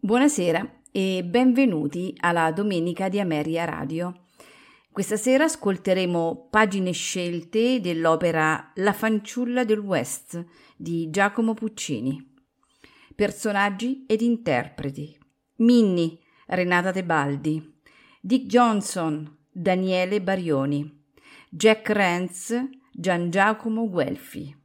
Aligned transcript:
Buonasera 0.00 0.82
e 0.92 1.24
benvenuti 1.24 2.14
alla 2.20 2.52
Domenica 2.52 3.08
di 3.08 3.18
Ameria 3.18 3.64
Radio. 3.64 4.26
Questa 4.92 5.16
sera 5.16 5.42
ascolteremo 5.42 6.46
pagine 6.52 6.92
scelte 6.92 7.80
dell'opera 7.80 8.70
La 8.76 8.92
fanciulla 8.92 9.64
del 9.64 9.80
West 9.80 10.46
di 10.76 11.10
Giacomo 11.10 11.52
Puccini. 11.52 12.16
Personaggi 13.16 14.04
ed 14.06 14.20
interpreti: 14.20 15.18
Minnie, 15.56 16.16
Renata 16.46 16.92
Tebaldi, 16.92 17.80
Dick 18.20 18.46
Johnson, 18.46 19.36
Daniele 19.50 20.22
Barioni, 20.22 21.06
Jack 21.50 21.88
Rance, 21.90 22.70
Gian 22.92 23.30
Giacomo 23.30 23.90
Guelfi. 23.90 24.56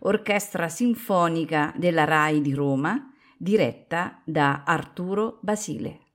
Orchestra 0.00 0.68
Sinfonica 0.68 1.72
della 1.76 2.02
RAI 2.02 2.40
di 2.40 2.52
Roma 2.52 3.12
diretta 3.36 4.22
da 4.24 4.62
Arturo 4.64 5.38
Basile. 5.42 6.05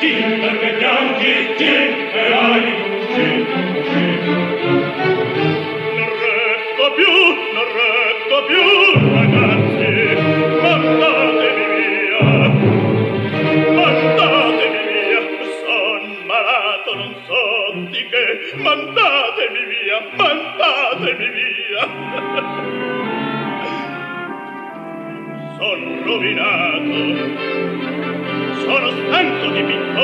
Ti, 0.00 0.08
perché 0.40 0.76
piangi, 0.78 1.54
ti, 1.58 1.64
per 2.10 2.32
animo, 2.32 2.84
ti, 3.12 3.44
ti. 3.92 4.09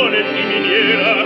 canzone 0.07 0.23
di 0.33 0.45
miniera 0.45 1.26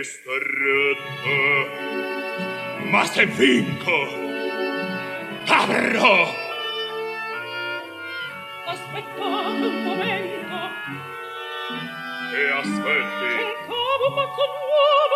questa 0.00 0.32
retta. 0.32 1.68
Ma 2.88 3.04
se 3.04 3.26
vinco, 3.26 4.08
avrò! 5.46 6.34
Aspettate 8.64 9.66
un 9.66 9.82
momento. 9.82 10.56
E 12.32 12.50
aspetti. 12.50 13.28
Cercavo 13.28 14.06
un 14.08 14.14
pazzo 14.14 14.44
nuovo 14.56 15.09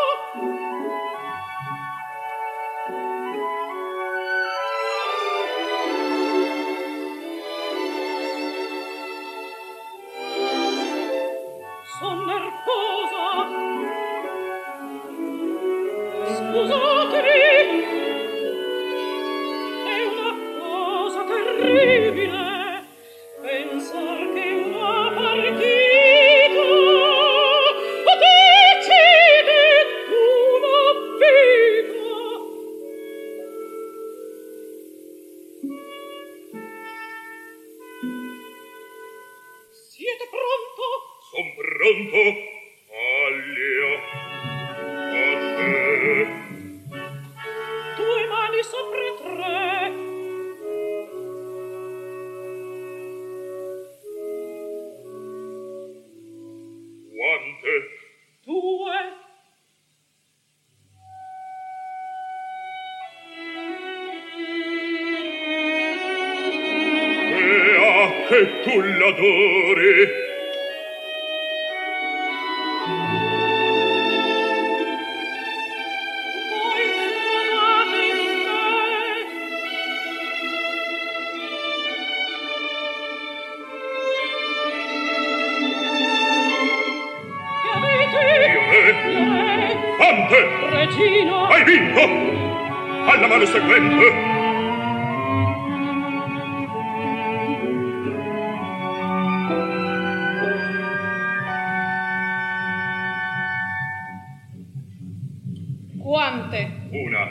Quante? 106.24 106.88
Una. 106.90 107.28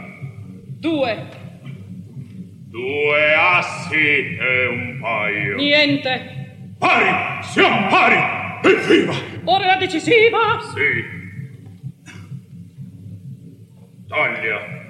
Due. 0.80 1.28
Due 2.70 3.34
assi 3.34 4.38
e 4.38 4.68
un 4.68 5.00
paio. 5.02 5.56
Niente. 5.56 6.76
Pari! 6.78 7.42
Siamo 7.42 7.88
pari! 7.88 8.18
Evviva! 8.62 9.14
Ora 9.46 9.66
la 9.66 9.78
decisiva! 9.78 10.60
Sì. 10.76 11.04
Taglia. 14.08 14.83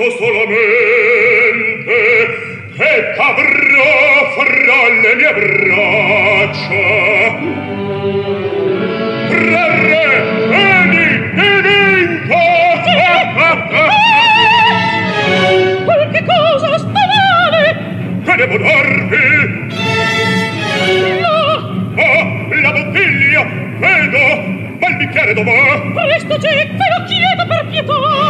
penso 0.00 0.16
solamente 0.16 1.92
che 2.74 3.12
t'avrò 3.16 4.32
fra 4.34 4.80
le 5.02 5.12
mie 5.14 5.32
braccia. 5.34 6.86
Prerre, 9.28 10.04
vieni, 10.48 11.06
divinta! 11.34 12.40
Qualche 15.84 16.24
cosa 16.24 16.78
sta 16.78 17.02
male! 17.12 17.64
Che 18.24 18.34
devo 18.36 18.56
darvi? 18.56 19.28
No! 21.20 21.40
Oh, 21.96 22.24
la 22.62 22.72
bottiglia, 22.72 23.44
vedo, 23.78 24.18
ma 24.80 24.88
il 24.88 24.96
bicchiere 24.96 25.34
dov'è? 25.34 25.80
Presto, 25.92 26.38
che 26.38 26.66
lo 26.66 27.04
chiedo 27.04 27.46
per 27.46 27.66
pietà! 27.68 28.29